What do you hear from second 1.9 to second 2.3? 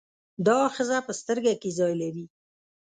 لري.